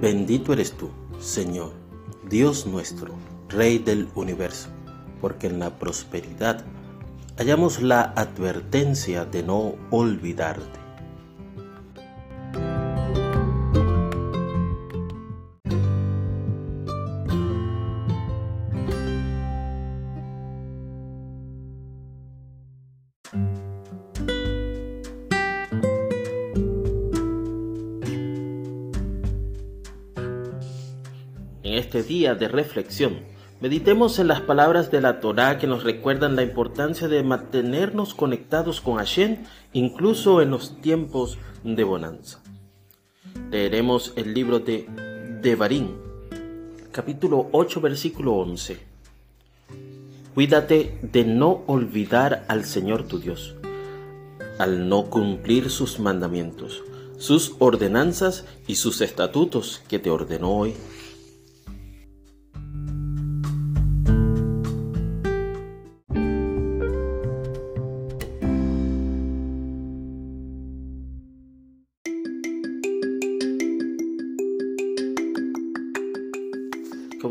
Bendito 0.00 0.52
eres 0.52 0.72
tú, 0.72 0.90
Señor, 1.20 1.72
Dios 2.28 2.66
nuestro, 2.66 3.14
Rey 3.48 3.78
del 3.78 4.08
universo, 4.14 4.68
porque 5.22 5.46
en 5.46 5.58
la 5.58 5.78
prosperidad 5.78 6.66
hallamos 7.38 7.80
la 7.80 8.02
advertencia 8.02 9.24
de 9.24 9.42
no 9.42 9.74
olvidarte. 9.90 10.85
En 31.66 31.74
este 31.74 32.04
día 32.04 32.36
de 32.36 32.46
reflexión, 32.46 33.16
meditemos 33.60 34.20
en 34.20 34.28
las 34.28 34.40
palabras 34.40 34.92
de 34.92 35.00
la 35.00 35.18
Torá 35.18 35.58
que 35.58 35.66
nos 35.66 35.82
recuerdan 35.82 36.36
la 36.36 36.44
importancia 36.44 37.08
de 37.08 37.24
mantenernos 37.24 38.14
conectados 38.14 38.80
con 38.80 38.98
Hashem 38.98 39.38
incluso 39.72 40.40
en 40.40 40.50
los 40.50 40.80
tiempos 40.80 41.38
de 41.64 41.82
bonanza. 41.82 42.40
Leeremos 43.50 44.12
el 44.14 44.32
libro 44.32 44.60
de 44.60 44.86
Devarim, 45.42 45.88
capítulo 46.92 47.48
8, 47.50 47.80
versículo 47.80 48.34
11. 48.34 48.78
Cuídate 50.36 51.00
de 51.02 51.24
no 51.24 51.64
olvidar 51.66 52.44
al 52.46 52.64
Señor 52.64 53.08
tu 53.08 53.18
Dios, 53.18 53.56
al 54.60 54.88
no 54.88 55.06
cumplir 55.06 55.70
sus 55.70 55.98
mandamientos, 55.98 56.84
sus 57.18 57.56
ordenanzas 57.58 58.44
y 58.68 58.76
sus 58.76 59.00
estatutos 59.00 59.82
que 59.88 59.98
te 59.98 60.10
ordenó 60.10 60.52
hoy 60.52 60.74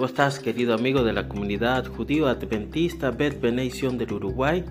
¿Cómo 0.05 0.11
estás, 0.11 0.37
querido 0.37 0.75
amigo 0.75 1.03
de 1.03 1.13
la 1.13 1.27
comunidad 1.27 1.87
judío 1.87 2.27
adventista 2.27 3.09
Bet 3.09 3.41
Benation 3.41 3.97
del 3.97 4.13
Uruguay? 4.13 4.63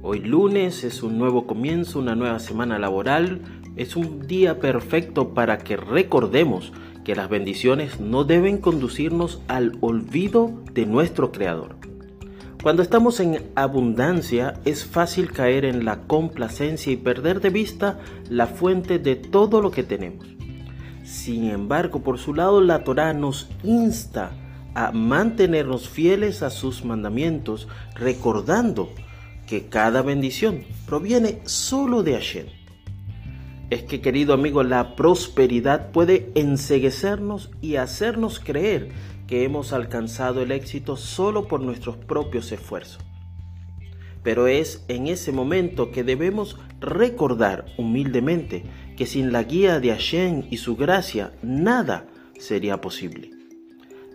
Hoy 0.00 0.20
lunes 0.20 0.84
es 0.84 1.02
un 1.02 1.18
nuevo 1.18 1.44
comienzo, 1.44 1.98
una 1.98 2.14
nueva 2.14 2.38
semana 2.38 2.78
laboral. 2.78 3.40
Es 3.74 3.96
un 3.96 4.28
día 4.28 4.60
perfecto 4.60 5.34
para 5.34 5.58
que 5.58 5.76
recordemos 5.76 6.72
que 7.04 7.16
las 7.16 7.28
bendiciones 7.28 7.98
no 7.98 8.22
deben 8.22 8.58
conducirnos 8.58 9.42
al 9.48 9.72
olvido 9.80 10.52
de 10.72 10.86
nuestro 10.86 11.32
Creador. 11.32 11.74
Cuando 12.62 12.82
estamos 12.82 13.18
en 13.18 13.42
abundancia 13.56 14.60
es 14.64 14.84
fácil 14.84 15.32
caer 15.32 15.64
en 15.64 15.84
la 15.84 16.02
complacencia 16.02 16.92
y 16.92 16.96
perder 16.96 17.40
de 17.40 17.50
vista 17.50 17.98
la 18.30 18.46
fuente 18.46 19.00
de 19.00 19.16
todo 19.16 19.60
lo 19.60 19.72
que 19.72 19.82
tenemos. 19.82 20.28
Sin 21.02 21.50
embargo, 21.50 22.04
por 22.04 22.18
su 22.18 22.34
lado, 22.34 22.60
la 22.60 22.84
Torá 22.84 23.12
nos 23.14 23.50
insta 23.64 24.30
a 24.74 24.92
mantenernos 24.92 25.88
fieles 25.88 26.42
a 26.42 26.50
sus 26.50 26.84
mandamientos, 26.84 27.68
recordando 27.94 28.90
que 29.46 29.68
cada 29.68 30.02
bendición 30.02 30.64
proviene 30.86 31.40
solo 31.44 32.02
de 32.02 32.14
Hashem. 32.14 32.46
Es 33.70 33.82
que, 33.82 34.00
querido 34.00 34.34
amigo, 34.34 34.62
la 34.62 34.94
prosperidad 34.94 35.90
puede 35.90 36.30
enseguecernos 36.34 37.50
y 37.60 37.76
hacernos 37.76 38.38
creer 38.38 38.90
que 39.26 39.44
hemos 39.44 39.72
alcanzado 39.72 40.42
el 40.42 40.52
éxito 40.52 40.96
solo 40.96 41.48
por 41.48 41.60
nuestros 41.60 41.96
propios 41.96 42.52
esfuerzos. 42.52 43.02
Pero 44.22 44.46
es 44.46 44.84
en 44.88 45.06
ese 45.06 45.32
momento 45.32 45.90
que 45.90 46.04
debemos 46.04 46.58
recordar 46.80 47.66
humildemente 47.76 48.64
que 48.96 49.06
sin 49.06 49.32
la 49.32 49.42
guía 49.42 49.80
de 49.80 49.90
Hashem 49.90 50.44
y 50.50 50.58
su 50.58 50.76
gracia 50.76 51.32
nada 51.42 52.06
sería 52.38 52.80
posible. 52.80 53.43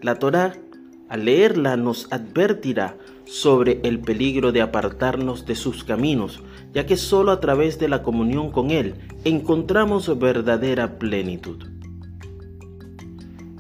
La 0.02 0.16
Torá, 0.16 0.56
al 1.10 1.26
leerla, 1.26 1.76
nos 1.76 2.08
advertirá 2.12 2.96
sobre 3.26 3.82
el 3.84 4.00
peligro 4.00 4.54
de 4.54 4.62
apartarnos 4.62 5.46
de 5.46 5.56
sus 5.56 5.84
caminos, 5.84 6.42
ya 6.74 6.86
que 6.86 6.96
solo 6.96 7.32
a 7.32 7.42
través 7.42 7.80
de 7.80 7.90
la 7.90 8.02
comunión 8.02 8.52
con 8.52 8.72
Él 8.72 8.96
encontramos 9.26 10.18
verdadera 10.18 10.98
plenitud. 10.98 11.66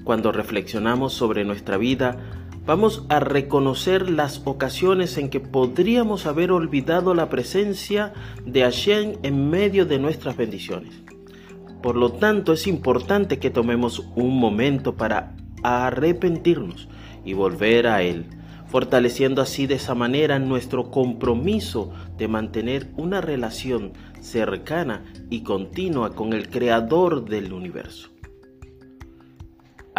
Cuando 0.05 0.31
reflexionamos 0.31 1.13
sobre 1.13 1.43
nuestra 1.43 1.77
vida, 1.77 2.17
vamos 2.65 3.05
a 3.09 3.19
reconocer 3.19 4.09
las 4.09 4.41
ocasiones 4.45 5.17
en 5.17 5.29
que 5.29 5.41
podríamos 5.41 6.25
haber 6.25 6.53
olvidado 6.53 7.13
la 7.13 7.29
presencia 7.29 8.13
de 8.45 8.61
Hashem 8.61 9.17
en 9.23 9.49
medio 9.49 9.85
de 9.85 9.99
nuestras 9.99 10.37
bendiciones. 10.37 10.93
Por 11.83 11.97
lo 11.97 12.13
tanto, 12.13 12.53
es 12.53 12.65
importante 12.65 13.39
que 13.39 13.49
tomemos 13.49 14.07
un 14.15 14.39
momento 14.39 14.95
para 14.95 15.35
arrepentirnos 15.63 16.87
y 17.25 17.33
volver 17.33 17.87
a 17.87 18.01
Él, 18.01 18.25
fortaleciendo 18.67 19.41
así 19.41 19.67
de 19.67 19.75
esa 19.75 19.95
manera 19.95 20.39
nuestro 20.39 20.91
compromiso 20.91 21.91
de 22.17 22.27
mantener 22.27 22.89
una 22.97 23.21
relación 23.21 23.93
cercana 24.21 25.03
y 25.29 25.41
continua 25.41 26.15
con 26.15 26.33
el 26.33 26.49
Creador 26.49 27.25
del 27.25 27.53
universo 27.53 28.09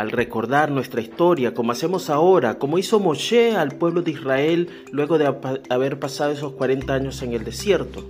al 0.00 0.12
recordar 0.12 0.70
nuestra 0.70 1.02
historia, 1.02 1.52
como 1.52 1.72
hacemos 1.72 2.08
ahora, 2.08 2.58
como 2.58 2.78
hizo 2.78 3.00
Moshe 3.00 3.54
al 3.54 3.72
pueblo 3.72 4.00
de 4.00 4.12
Israel 4.12 4.70
luego 4.92 5.18
de 5.18 5.26
haber 5.68 5.98
pasado 5.98 6.32
esos 6.32 6.54
40 6.54 6.94
años 6.94 7.20
en 7.20 7.34
el 7.34 7.44
desierto. 7.44 8.02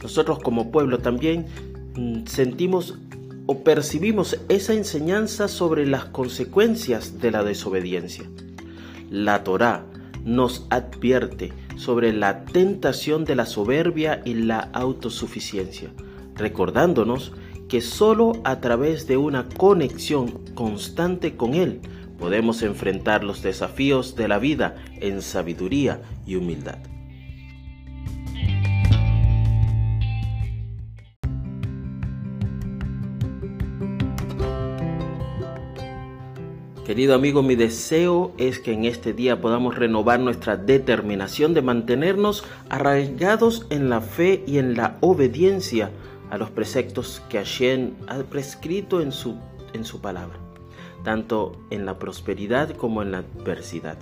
Nosotros 0.00 0.38
como 0.38 0.70
pueblo 0.70 0.98
también 0.98 1.46
mm, 1.96 2.26
sentimos 2.26 2.98
o 3.46 3.62
percibimos 3.62 4.38
esa 4.48 4.74
enseñanza 4.74 5.48
sobre 5.48 5.86
las 5.86 6.06
consecuencias 6.06 7.20
de 7.20 7.30
la 7.30 7.44
desobediencia. 7.44 8.24
La 9.10 9.44
Torá 9.44 9.86
nos 10.24 10.66
advierte 10.70 11.52
sobre 11.76 12.12
la 12.12 12.44
tentación 12.44 13.24
de 13.24 13.36
la 13.36 13.46
soberbia 13.46 14.20
y 14.24 14.34
la 14.34 14.58
autosuficiencia, 14.72 15.90
recordándonos 16.34 17.32
que 17.68 17.80
solo 17.80 18.32
a 18.44 18.60
través 18.60 19.06
de 19.06 19.16
una 19.16 19.48
conexión 19.48 20.40
constante 20.54 21.36
con 21.36 21.54
Él 21.54 21.80
podemos 22.18 22.62
enfrentar 22.62 23.24
los 23.24 23.42
desafíos 23.42 24.16
de 24.16 24.28
la 24.28 24.38
vida 24.38 24.76
en 25.00 25.22
sabiduría 25.22 26.00
y 26.26 26.36
humildad. 26.36 26.78
Querido 36.86 37.16
amigo, 37.16 37.42
mi 37.42 37.56
deseo 37.56 38.30
es 38.38 38.60
que 38.60 38.72
en 38.72 38.84
este 38.84 39.12
día 39.12 39.40
podamos 39.40 39.74
renovar 39.74 40.20
nuestra 40.20 40.56
determinación 40.56 41.52
de 41.52 41.60
mantenernos 41.60 42.44
arraigados 42.68 43.66
en 43.70 43.88
la 43.88 44.00
fe 44.00 44.44
y 44.46 44.58
en 44.58 44.76
la 44.76 44.96
obediencia 45.00 45.90
a 46.30 46.38
los 46.38 46.48
preceptos 46.50 47.20
que 47.28 47.38
Hashem 47.38 47.94
ha 48.06 48.18
prescrito 48.18 49.00
en 49.00 49.10
su, 49.10 49.34
en 49.72 49.84
su 49.84 50.00
palabra, 50.00 50.38
tanto 51.02 51.60
en 51.70 51.86
la 51.86 51.98
prosperidad 51.98 52.70
como 52.76 53.02
en 53.02 53.10
la 53.10 53.18
adversidad. 53.18 53.98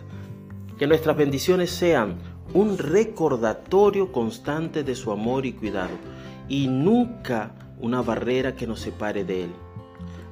Que 0.79 0.87
nuestras 0.87 1.17
bendiciones 1.17 1.71
sean 1.71 2.17
un 2.53 2.77
recordatorio 2.77 4.13
constante 4.13 4.85
de 4.85 4.95
su 4.95 5.11
amor 5.11 5.47
y 5.47 5.55
cuidado 5.55 5.95
y 6.51 6.67
nunca 6.67 7.55
una 7.81 8.03
barrera 8.03 8.55
que 8.55 8.67
nos 8.67 8.81
separe 8.81 9.25
de 9.25 9.45
Él. 9.45 9.51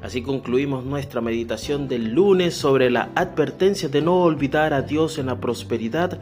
Así 0.02 0.22
concluimos 0.22 0.84
nuestra 0.84 1.20
meditación 1.20 1.86
del 1.86 2.12
lunes 2.12 2.54
sobre 2.54 2.90
la 2.90 3.10
advertencia 3.14 3.88
de 3.88 4.02
no 4.02 4.16
olvidar 4.16 4.74
a 4.74 4.82
Dios 4.82 5.18
en 5.18 5.26
la 5.26 5.40
prosperidad. 5.40 6.20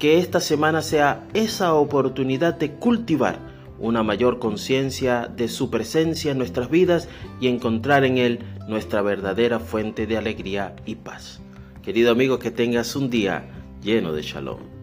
Que 0.00 0.18
esta 0.18 0.40
semana 0.40 0.82
sea 0.82 1.24
esa 1.32 1.74
oportunidad 1.74 2.54
de 2.54 2.72
cultivar 2.72 3.38
una 3.78 4.02
mayor 4.02 4.40
conciencia 4.40 5.28
de 5.28 5.48
su 5.48 5.70
presencia 5.70 6.32
en 6.32 6.38
nuestras 6.38 6.70
vidas 6.70 7.08
y 7.40 7.46
encontrar 7.46 8.04
en 8.04 8.18
Él 8.18 8.40
nuestra 8.66 9.02
verdadera 9.02 9.60
fuente 9.60 10.08
de 10.08 10.16
alegría 10.16 10.74
y 10.84 10.96
paz. 10.96 11.40
Querido 11.82 12.10
amigo, 12.10 12.40
que 12.40 12.50
tengas 12.50 12.96
un 12.96 13.10
día 13.10 13.48
lleno 13.80 14.12
de 14.12 14.22
shalom. 14.22 14.77